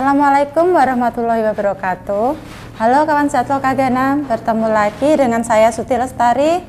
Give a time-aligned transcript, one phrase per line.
[0.00, 2.32] Assalamualaikum warahmatullahi wabarakatuh.
[2.80, 6.64] Halo kawan sehat Lokagana, bertemu lagi dengan saya Suti Lestari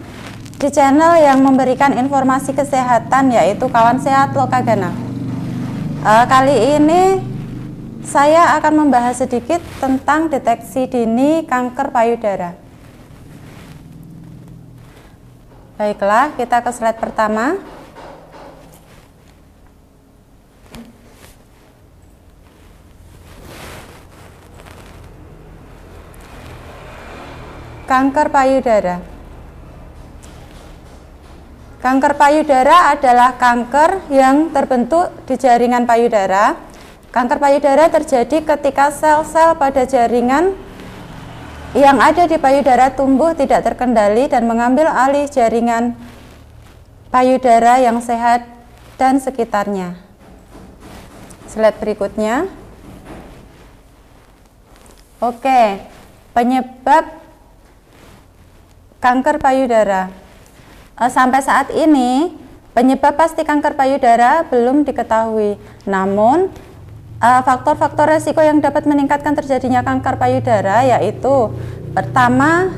[0.60, 4.92] di channel yang memberikan informasi kesehatan yaitu kawan sehat Lokagana.
[6.04, 7.24] Uh, kali ini
[8.04, 12.60] saya akan membahas sedikit tentang deteksi dini kanker payudara.
[15.80, 17.56] Baiklah, kita ke slide pertama.
[27.92, 29.04] Kanker payudara.
[31.84, 36.56] Kanker payudara adalah kanker yang terbentuk di jaringan payudara.
[37.12, 40.56] Kanker payudara terjadi ketika sel-sel pada jaringan
[41.76, 45.92] yang ada di payudara tumbuh tidak terkendali dan mengambil alih jaringan
[47.12, 48.48] payudara yang sehat
[48.96, 50.00] dan sekitarnya.
[51.52, 52.48] Slide berikutnya.
[55.20, 55.84] Oke,
[56.32, 57.21] penyebab
[59.02, 60.14] kanker payudara.
[61.02, 62.30] Eh, sampai saat ini,
[62.78, 65.58] penyebab pasti kanker payudara belum diketahui.
[65.90, 66.54] Namun,
[67.18, 71.50] eh, faktor-faktor resiko yang dapat meningkatkan terjadinya kanker payudara yaitu
[71.98, 72.70] pertama,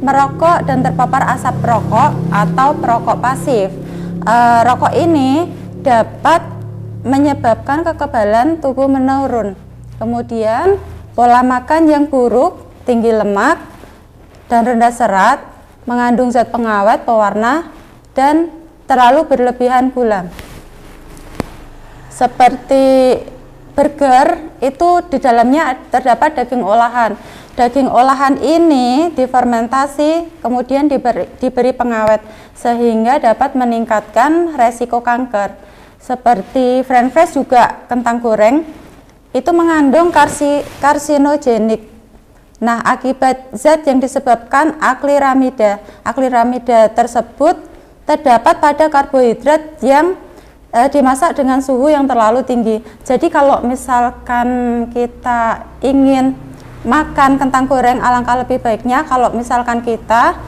[0.00, 3.68] merokok dan terpapar asap rokok atau perokok pasif.
[4.24, 5.52] Eh, rokok ini
[5.84, 6.42] dapat
[7.06, 9.54] menyebabkan kekebalan tubuh menurun.
[10.00, 10.80] Kemudian,
[11.14, 13.56] pola makan yang buruk, tinggi lemak,
[14.50, 15.55] dan rendah serat
[15.86, 17.70] mengandung zat pengawet, pewarna,
[18.12, 18.50] dan
[18.90, 20.28] terlalu berlebihan gula.
[22.10, 23.16] Seperti
[23.76, 27.14] burger itu di dalamnya terdapat daging olahan.
[27.56, 32.20] Daging olahan ini difermentasi kemudian diberi, diberi pengawet
[32.52, 35.56] sehingga dapat meningkatkan resiko kanker.
[36.00, 38.60] Seperti french fries juga kentang goreng
[39.32, 41.95] itu mengandung karsi, karsinogenik
[42.56, 47.60] Nah, akibat zat yang disebabkan akliramida, akliramida tersebut
[48.08, 50.16] terdapat pada karbohidrat yang
[50.72, 52.80] e, dimasak dengan suhu yang terlalu tinggi.
[53.04, 54.48] Jadi kalau misalkan
[54.88, 56.32] kita ingin
[56.86, 60.38] makan kentang goreng alangkah lebih baiknya kalau misalkan kita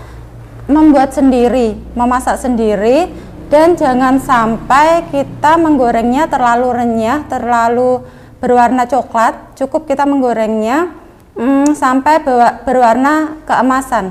[0.70, 3.10] membuat sendiri, memasak sendiri
[3.52, 8.00] dan jangan sampai kita menggorengnya terlalu renyah, terlalu
[8.40, 9.56] berwarna coklat.
[9.60, 11.07] Cukup kita menggorengnya
[11.38, 12.20] hmm, sampai
[12.66, 14.10] berwarna keemasan.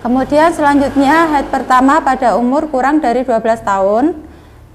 [0.00, 4.16] Kemudian selanjutnya haid pertama pada umur kurang dari 12 tahun,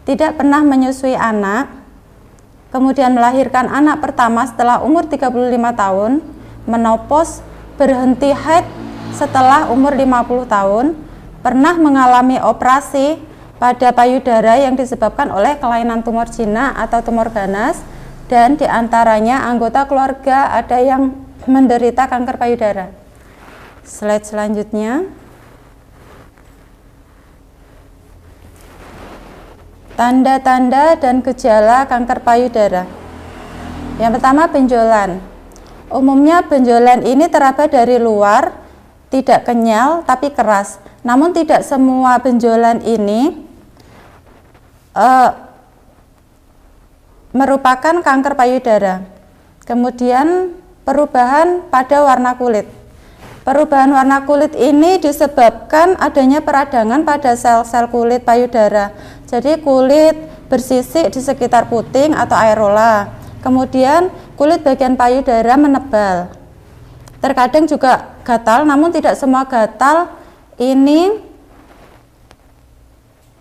[0.05, 1.65] tidak pernah menyusui anak,
[2.69, 5.33] kemudian melahirkan anak pertama setelah umur 35
[5.73, 6.21] tahun,
[6.69, 7.41] menopos,
[7.81, 8.69] berhenti haid
[9.17, 10.85] setelah umur 50 tahun,
[11.41, 13.17] pernah mengalami operasi
[13.57, 17.81] pada payudara yang disebabkan oleh kelainan tumor jinak atau tumor ganas,
[18.25, 21.13] dan di antaranya anggota keluarga ada yang
[21.45, 22.89] menderita kanker payudara.
[23.85, 25.05] Slide selanjutnya.
[29.95, 32.83] Tanda-tanda dan gejala kanker payudara.
[33.95, 35.23] Yang pertama benjolan.
[35.87, 38.51] Umumnya benjolan ini teraba dari luar,
[39.07, 40.81] tidak kenyal tapi keras.
[41.05, 43.45] Namun tidak semua benjolan ini
[44.97, 45.44] uh,
[47.35, 49.03] merupakan kanker payudara.
[49.67, 50.55] Kemudian
[50.87, 52.63] perubahan pada warna kulit.
[53.43, 58.95] Perubahan warna kulit ini disebabkan adanya peradangan pada sel-sel kulit payudara.
[59.27, 60.15] Jadi kulit
[60.47, 63.11] bersisik di sekitar puting atau areola.
[63.43, 66.31] Kemudian kulit bagian payudara menebal.
[67.21, 70.09] Terkadang juga gatal, namun tidak semua gatal
[70.57, 71.21] ini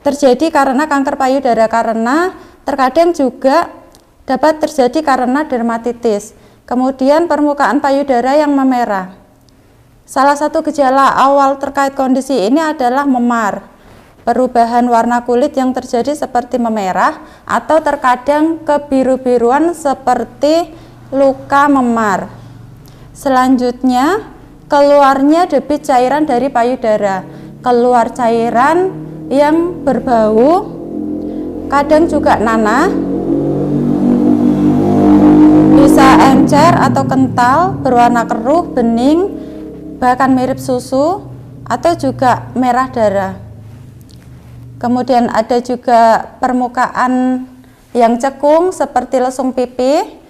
[0.04, 2.36] terjadi karena kanker payudara karena
[2.68, 3.83] terkadang juga
[4.24, 6.32] dapat terjadi karena dermatitis.
[6.64, 9.12] Kemudian permukaan payudara yang memerah.
[10.08, 13.68] Salah satu gejala awal terkait kondisi ini adalah memar.
[14.24, 20.72] Perubahan warna kulit yang terjadi seperti memerah atau terkadang kebiru-biruan seperti
[21.12, 22.32] luka memar.
[23.12, 24.24] Selanjutnya,
[24.72, 27.28] keluarnya debit cairan dari payudara.
[27.60, 28.92] Keluar cairan
[29.28, 30.72] yang berbau,
[31.68, 32.88] kadang juga nanah,
[36.34, 39.30] encer atau kental, berwarna keruh, bening,
[40.02, 41.22] bahkan mirip susu,
[41.62, 43.34] atau juga merah darah.
[44.82, 47.46] Kemudian ada juga permukaan
[47.94, 50.20] yang cekung seperti lesung pipi.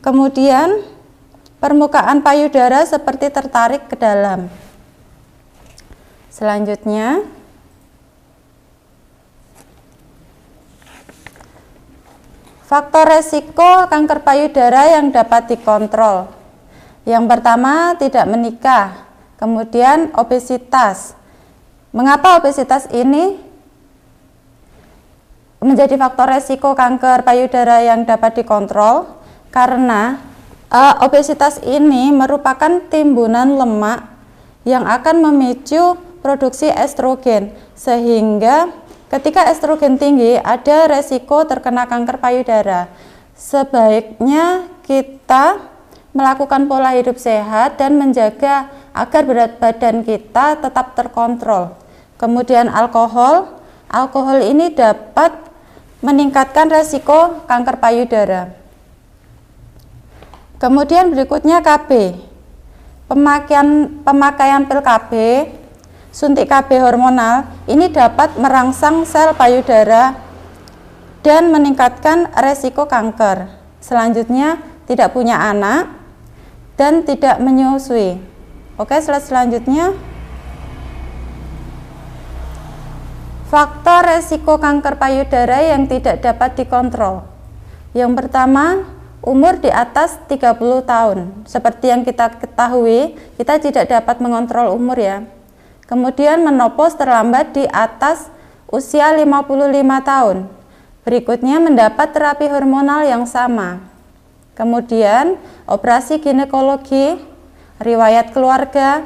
[0.00, 0.80] Kemudian
[1.60, 4.48] permukaan payudara seperti tertarik ke dalam.
[6.32, 7.20] Selanjutnya,
[12.70, 16.30] Faktor resiko kanker payudara yang dapat dikontrol.
[17.02, 19.10] Yang pertama, tidak menikah.
[19.42, 21.18] Kemudian obesitas.
[21.90, 23.42] Mengapa obesitas ini
[25.58, 29.18] menjadi faktor resiko kanker payudara yang dapat dikontrol?
[29.50, 30.22] Karena
[30.70, 34.06] uh, obesitas ini merupakan timbunan lemak
[34.62, 38.70] yang akan memicu produksi estrogen sehingga
[39.10, 42.88] ketika estrogen tinggi ada resiko terkena kanker payudara.
[43.34, 45.58] Sebaiknya kita
[46.14, 51.74] melakukan pola hidup sehat dan menjaga agar berat badan kita tetap terkontrol.
[52.18, 53.58] Kemudian alkohol,
[53.90, 55.32] alkohol ini dapat
[56.04, 58.52] meningkatkan resiko kanker payudara.
[60.60, 62.20] Kemudian berikutnya KB.
[63.08, 65.10] Pemakaian pemakaian pil KB,
[66.10, 70.18] suntik KB hormonal ini dapat merangsang sel payudara
[71.22, 73.46] dan meningkatkan resiko kanker.
[73.80, 74.60] Selanjutnya,
[74.90, 75.88] tidak punya anak
[76.74, 78.18] dan tidak menyusui.
[78.80, 79.92] Oke, slide selanjutnya.
[83.50, 87.26] Faktor resiko kanker payudara yang tidak dapat dikontrol.
[87.92, 88.86] Yang pertama,
[89.20, 91.18] umur di atas 30 tahun.
[91.44, 95.26] Seperti yang kita ketahui, kita tidak dapat mengontrol umur ya.
[95.90, 98.30] Kemudian menopause terlambat di atas
[98.70, 99.50] usia 55
[100.06, 100.46] tahun.
[101.02, 103.82] Berikutnya mendapat terapi hormonal yang sama.
[104.54, 105.34] Kemudian
[105.66, 107.18] operasi ginekologi
[107.82, 109.02] riwayat keluarga,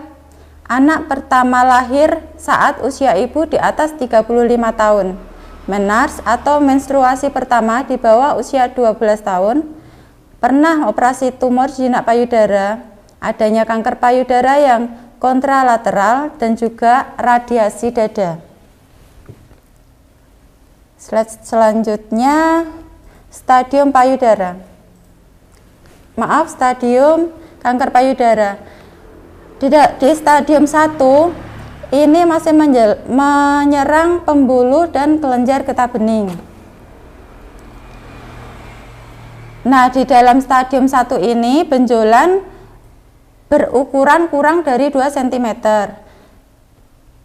[0.69, 4.29] anak pertama lahir saat usia ibu di atas 35
[4.77, 5.17] tahun,
[5.65, 9.65] menars atau menstruasi pertama di bawah usia 12 tahun,
[10.37, 12.85] pernah operasi tumor jinak payudara,
[13.23, 14.83] adanya kanker payudara yang
[15.25, 18.45] kontralateral dan juga radiasi dada.
[21.01, 22.69] Slide selanjutnya
[23.33, 24.61] stadium payudara.
[26.21, 27.33] Maaf, stadium
[27.65, 28.61] kanker payudara.
[29.57, 30.93] Di, di stadium 1
[31.89, 32.53] ini masih
[33.09, 36.37] menyerang pembuluh dan kelenjar getah bening.
[39.65, 42.54] Nah, di dalam stadium 1 ini benjolan
[43.49, 45.49] berukuran kurang dari 2 cm.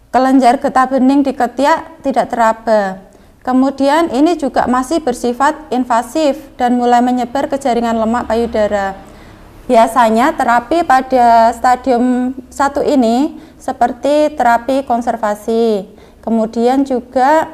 [0.09, 3.09] Kelenjar getah bening di ketiak tidak teraba.
[3.39, 8.99] Kemudian ini juga masih bersifat invasif dan mulai menyebar ke jaringan lemak payudara.
[9.69, 15.85] Biasanya terapi pada stadium 1 ini seperti terapi konservasi,
[16.25, 17.45] kemudian juga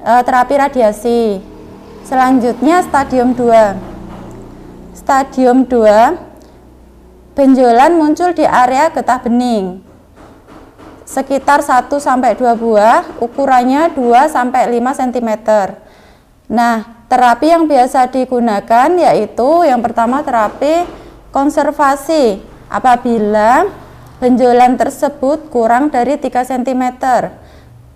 [0.00, 1.22] e, terapi radiasi.
[2.00, 3.76] Selanjutnya stadium 2.
[4.96, 6.29] Stadium 2
[7.40, 9.80] benjolan muncul di area getah bening.
[11.08, 15.30] Sekitar 1 sampai 2 buah, ukurannya 2 sampai 5 cm.
[16.52, 20.84] Nah, terapi yang biasa digunakan yaitu yang pertama terapi
[21.30, 23.70] Konservasi apabila
[24.18, 26.84] benjolan tersebut kurang dari 3 cm.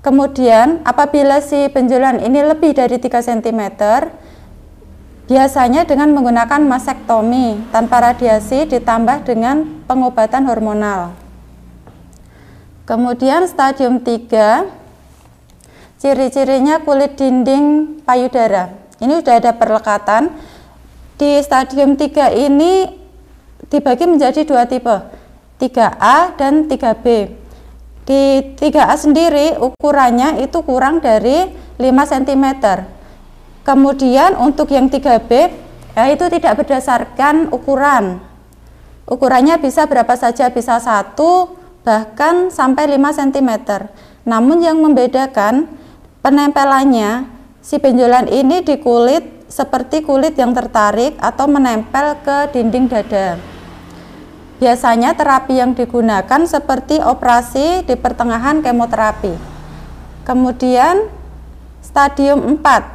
[0.01, 3.61] Kemudian apabila si benjolan ini lebih dari 3 cm,
[5.25, 11.17] biasanya dengan menggunakan masektomi tanpa radiasi ditambah dengan pengobatan hormonal.
[12.85, 14.69] Kemudian stadium 3,
[15.97, 18.77] ciri-cirinya kulit dinding payudara.
[19.01, 20.29] Ini sudah ada perlekatan.
[21.17, 22.91] Di stadium 3 ini
[23.73, 24.93] dibagi menjadi dua tipe
[25.63, 27.07] 3A dan 3B
[28.05, 31.49] di 3A sendiri ukurannya itu kurang dari
[31.81, 32.45] 5 cm
[33.65, 35.31] kemudian untuk yang 3B
[35.97, 38.21] ya itu tidak berdasarkan ukuran
[39.09, 43.51] ukurannya bisa berapa saja bisa satu bahkan sampai 5 cm
[44.29, 45.69] namun yang membedakan
[46.21, 47.29] penempelannya
[47.65, 53.37] si benjolan ini di kulit seperti kulit yang tertarik atau menempel ke dinding dada
[54.65, 59.35] Biasanya terapi yang digunakan seperti operasi di pertengahan kemoterapi.
[60.23, 61.11] Kemudian
[61.83, 62.94] stadium 4.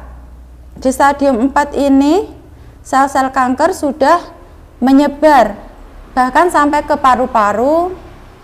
[0.80, 2.24] Di stadium 4 ini
[2.80, 4.16] sel-sel kanker sudah
[4.80, 5.52] menyebar
[6.16, 7.94] bahkan sampai ke paru-paru,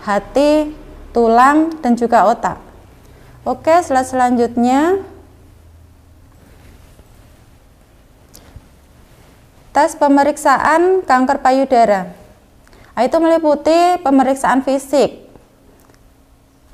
[0.05, 0.71] hati,
[1.11, 2.61] tulang dan juga otak.
[3.41, 5.01] Oke, slide selanjutnya.
[9.73, 12.13] Tes pemeriksaan kanker payudara.
[12.97, 15.27] Nah, itu meliputi pemeriksaan fisik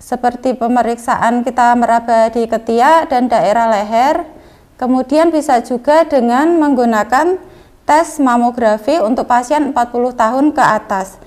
[0.03, 4.42] seperti pemeriksaan kita meraba di ketiak dan daerah leher.
[4.73, 7.37] Kemudian bisa juga dengan menggunakan
[7.83, 11.19] tes mamografi untuk pasien 40 tahun ke atas.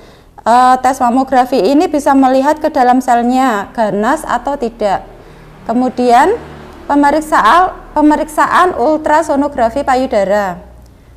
[0.43, 5.05] E, tes mamografi ini bisa melihat ke dalam selnya ganas atau tidak.
[5.69, 6.35] Kemudian
[6.91, 10.59] pemeriksaan pemeriksaan ultrasonografi payudara.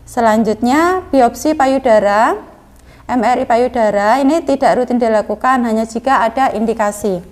[0.06, 2.34] Selanjutnya biopsi payudara,
[3.10, 7.26] MRI payudara ini tidak rutin dilakukan hanya jika ada indikasi.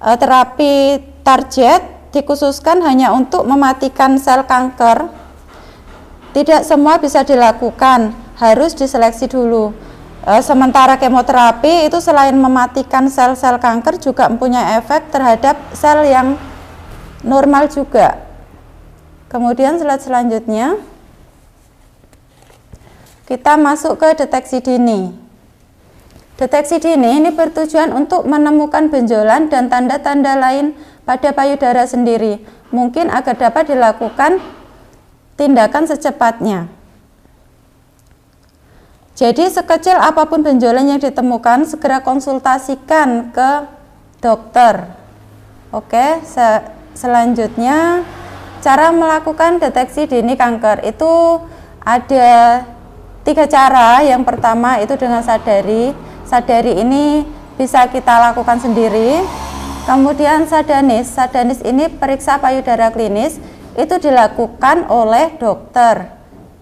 [0.00, 5.10] E, terapi target dikhususkan hanya untuk mematikan sel kanker.
[6.30, 9.74] Tidak semua bisa dilakukan, harus diseleksi dulu.
[10.22, 16.38] E, sementara kemoterapi itu selain mematikan sel-sel kanker juga mempunyai efek terhadap sel yang
[17.26, 18.20] normal juga.
[19.30, 20.78] Kemudian slide selanjutnya
[23.30, 25.14] kita masuk ke deteksi dini.
[26.34, 30.72] Deteksi dini ini bertujuan untuk menemukan benjolan dan tanda-tanda lain
[31.04, 34.38] pada payudara sendiri, mungkin agar dapat dilakukan
[35.34, 36.68] tindakan secepatnya.
[39.16, 43.50] Jadi sekecil apa pun benjolan yang ditemukan, segera konsultasikan ke
[44.24, 44.96] dokter.
[45.70, 46.64] Oke, se
[46.96, 48.02] selanjutnya
[48.64, 51.40] cara melakukan deteksi dini kanker itu
[51.80, 52.64] ada
[53.20, 55.92] Tiga cara, yang pertama itu dengan sadari.
[56.24, 57.28] Sadari ini
[57.60, 59.20] bisa kita lakukan sendiri.
[59.88, 63.40] Kemudian sadanis, sadanis ini periksa payudara klinis
[63.74, 66.12] itu dilakukan oleh dokter,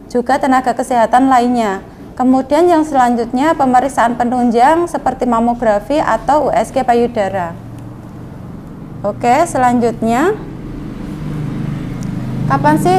[0.07, 1.83] juga tenaga kesehatan lainnya.
[2.19, 7.55] Kemudian yang selanjutnya pemeriksaan penunjang seperti mamografi atau USG payudara.
[9.07, 10.35] Oke, selanjutnya
[12.51, 12.99] kapan sih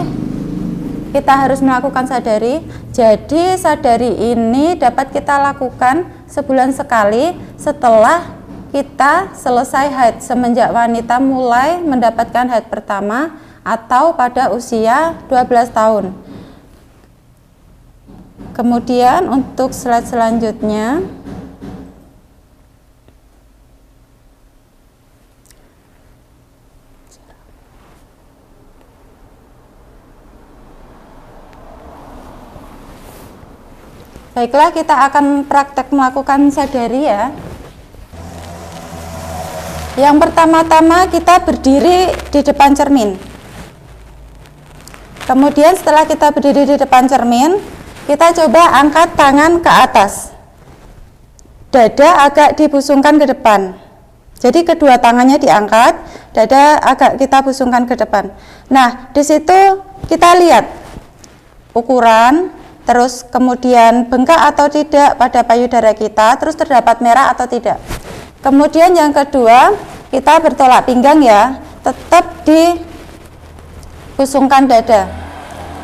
[1.11, 2.63] kita harus melakukan sadari.
[2.95, 8.38] Jadi sadari ini dapat kita lakukan sebulan sekali setelah
[8.69, 13.33] kita selesai haid semenjak wanita mulai mendapatkan haid pertama
[13.65, 16.05] atau pada usia 12 tahun.
[18.53, 21.01] Kemudian untuk slide selanjutnya
[34.39, 37.27] Baiklah, kita akan praktek melakukan sadari ya.
[39.99, 43.19] Yang pertama-tama kita berdiri di depan cermin.
[45.27, 47.59] Kemudian setelah kita berdiri di depan cermin,
[48.07, 50.31] kita coba angkat tangan ke atas.
[51.67, 53.75] Dada agak dibusungkan ke depan.
[54.39, 55.99] Jadi kedua tangannya diangkat,
[56.31, 58.31] dada agak kita busungkan ke depan.
[58.71, 60.63] Nah, di situ kita lihat
[61.75, 62.55] ukuran
[62.87, 67.77] terus kemudian bengkak atau tidak pada payudara kita, terus terdapat merah atau tidak.
[68.39, 69.75] Kemudian yang kedua,
[70.09, 75.11] kita bertolak pinggang ya, tetap dibusungkan dada.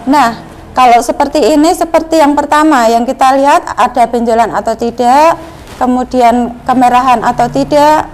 [0.08, 0.40] Nah,
[0.72, 5.36] kalau seperti ini, seperti yang pertama, yang kita lihat ada benjolan atau tidak,
[5.76, 8.08] kemudian kemerahan atau tidak.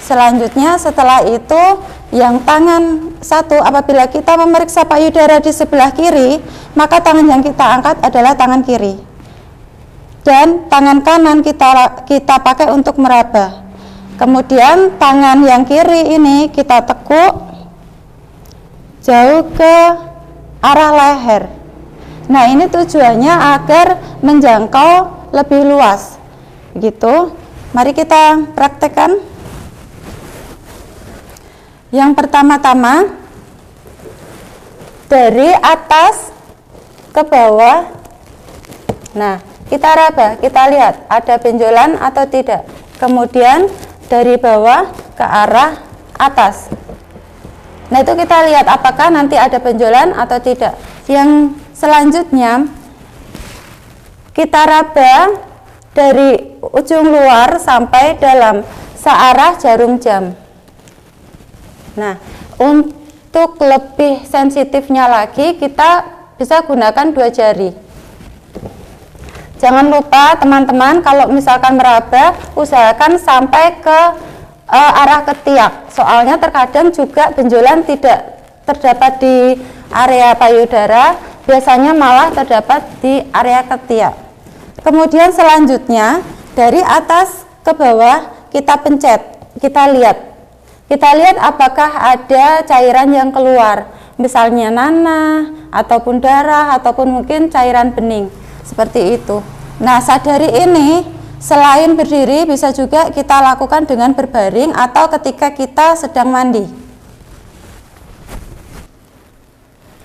[0.00, 1.62] Selanjutnya setelah itu
[2.10, 6.42] yang tangan satu apabila kita memeriksa payudara di sebelah kiri
[6.74, 8.98] maka tangan yang kita angkat adalah tangan kiri
[10.20, 13.64] dan tangan kanan kita kita pakai untuk meraba.
[14.20, 17.48] Kemudian tangan yang kiri ini kita tekuk
[19.00, 19.76] jauh ke
[20.60, 21.48] arah leher.
[22.28, 24.92] Nah ini tujuannya agar menjangkau
[25.32, 26.20] lebih luas.
[26.76, 27.34] Begitu.
[27.70, 29.18] Mari kita praktekkan.
[31.90, 33.18] Yang pertama-tama
[35.10, 36.30] dari atas
[37.10, 37.90] ke bawah.
[39.10, 42.66] Nah, kita raba, kita lihat ada benjolan atau tidak.
[42.98, 43.70] Kemudian
[44.10, 45.78] dari bawah ke arah
[46.18, 46.74] atas.
[47.86, 50.74] Nah, itu kita lihat apakah nanti ada benjolan atau tidak.
[51.06, 52.66] Yang selanjutnya
[54.34, 55.38] kita raba
[55.94, 58.66] dari ujung luar sampai dalam
[58.98, 60.34] searah jarum jam.
[61.94, 62.18] Nah,
[62.58, 66.04] untuk lebih sensitifnya lagi kita
[66.38, 67.89] bisa gunakan dua jari.
[69.60, 73.98] Jangan lupa teman-teman kalau misalkan meraba usahakan sampai ke
[74.64, 75.92] uh, arah ketiak.
[75.92, 79.60] Soalnya terkadang juga benjolan tidak terdapat di
[79.92, 84.16] area payudara, biasanya malah terdapat di area ketiak.
[84.80, 86.24] Kemudian selanjutnya
[86.56, 89.20] dari atas ke bawah kita pencet,
[89.60, 90.30] kita lihat
[90.90, 98.26] kita lihat apakah ada cairan yang keluar, misalnya nanah, ataupun darah, ataupun mungkin cairan bening,
[98.64, 99.40] seperti itu.
[99.80, 101.04] Nah, sadari ini
[101.40, 106.68] selain berdiri bisa juga kita lakukan dengan berbaring atau ketika kita sedang mandi.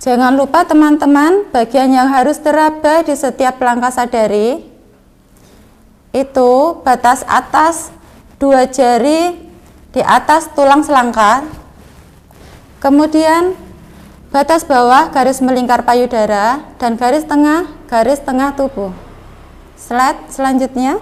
[0.05, 4.61] Jangan lupa teman-teman, bagian yang harus teraba di setiap langkah sadari
[6.13, 6.51] itu
[6.85, 7.89] batas atas
[8.37, 9.35] dua jari
[9.89, 11.43] di atas tulang selangkar.
[12.79, 13.57] Kemudian
[14.35, 18.91] batas bawah garis melingkar payudara dan garis tengah garis tengah tubuh.
[19.79, 20.99] Slide selanjutnya.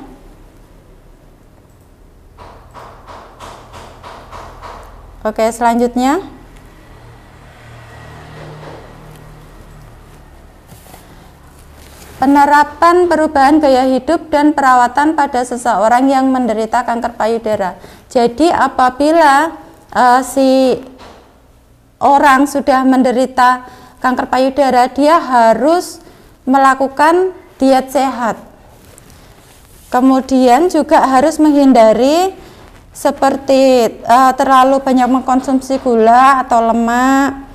[5.26, 6.22] Oke, selanjutnya.
[12.22, 17.82] Penerapan perubahan gaya hidup dan perawatan pada seseorang yang menderita kanker payudara.
[18.14, 19.58] Jadi apabila
[19.90, 20.78] uh, si
[22.04, 23.64] orang sudah menderita
[24.04, 26.04] kanker payudara, dia harus
[26.44, 28.36] melakukan diet sehat.
[29.88, 32.36] Kemudian juga harus menghindari
[32.92, 37.48] seperti uh, terlalu banyak mengkonsumsi gula atau lemak,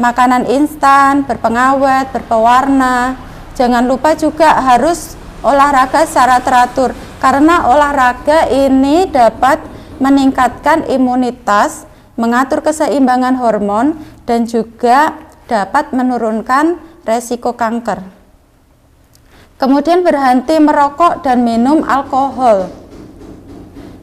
[0.00, 3.28] makanan instan, berpengawet, berpewarna,
[3.60, 9.60] Jangan lupa juga harus olahraga secara teratur karena olahraga ini dapat
[10.00, 11.84] meningkatkan imunitas,
[12.20, 13.96] mengatur keseimbangan hormon
[14.28, 15.16] dan juga
[15.48, 16.76] dapat menurunkan
[17.08, 18.04] resiko kanker.
[19.56, 22.68] Kemudian berhenti merokok dan minum alkohol.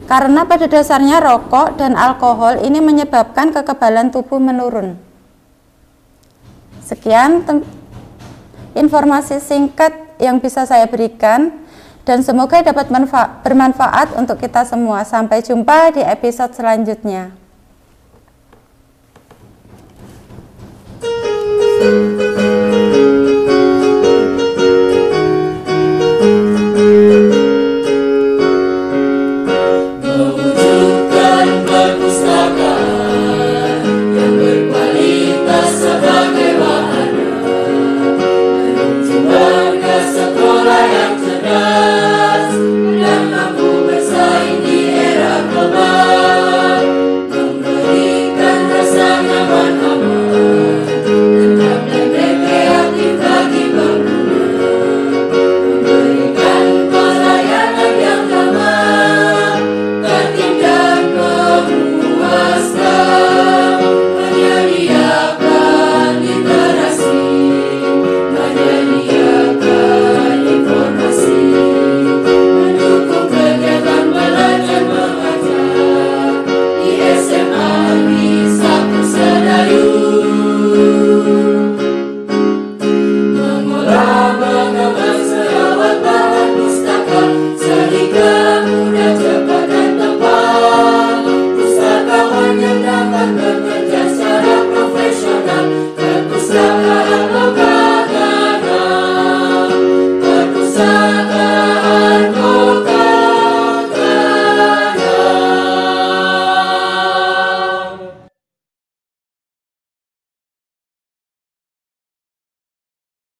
[0.09, 4.95] Karena pada dasarnya rokok dan alkohol ini menyebabkan kekebalan tubuh menurun.
[6.81, 7.43] Sekian
[8.71, 11.51] informasi singkat yang bisa saya berikan
[12.07, 12.88] dan semoga dapat
[13.43, 15.03] bermanfaat untuk kita semua.
[15.03, 17.47] Sampai jumpa di episode selanjutnya.